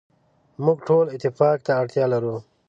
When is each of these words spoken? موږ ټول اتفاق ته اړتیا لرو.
موږ 0.65 0.77
ټول 0.87 1.05
اتفاق 1.15 1.57
ته 1.65 1.71
اړتیا 1.81 2.05
لرو. 2.13 2.35